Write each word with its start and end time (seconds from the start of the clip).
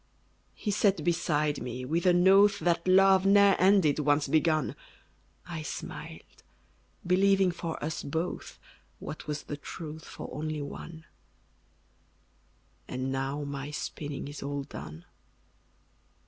He 0.55 0.71
sat 0.71 1.03
beside 1.03 1.61
me, 1.61 1.85
with 1.85 2.07
an 2.07 2.27
oath 2.27 2.57
That 2.57 2.87
love 2.87 3.23
ne'er 3.23 3.55
ended, 3.59 3.99
once 3.99 4.27
begun; 4.27 4.75
I 5.45 5.61
smiled, 5.61 6.41
believing 7.05 7.51
for 7.51 7.77
us 7.83 8.01
both, 8.01 8.57
What 8.97 9.27
was 9.27 9.43
the 9.43 9.57
truth 9.57 10.03
for 10.05 10.27
only 10.33 10.63
one: 10.63 11.05
And 12.87 13.11
now 13.11 13.43
my 13.43 13.69
spinning 13.69 14.27
is 14.27 14.41
all 14.41 14.63
done. 14.63 15.05